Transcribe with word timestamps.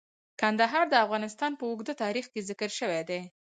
کندهار 0.41 0.85
د 0.89 0.95
افغانستان 1.05 1.51
په 1.59 1.63
اوږده 1.69 1.93
تاریخ 2.03 2.25
کې 2.33 2.45
ذکر 2.49 2.69
شوی 2.79 3.01
دی. 3.09 3.21